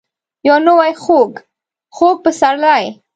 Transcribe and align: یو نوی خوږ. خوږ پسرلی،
یو 0.47 0.57
نوی 0.67 0.91
خوږ. 1.03 1.31
خوږ 1.95 2.17
پسرلی، 2.23 2.83